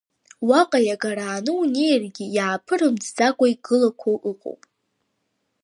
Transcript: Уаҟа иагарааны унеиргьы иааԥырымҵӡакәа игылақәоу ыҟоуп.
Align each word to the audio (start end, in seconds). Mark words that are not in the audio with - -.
Уаҟа 0.47 0.79
иагарааны 0.87 1.51
унеиргьы 1.59 2.25
иааԥырымҵӡакәа 2.35 3.45
игылақәоу 3.53 4.17
ыҟоуп. 4.31 4.61